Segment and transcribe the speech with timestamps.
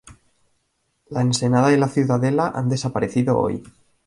[1.09, 3.61] La ensenada y la ciudadela han desaparecido hoy.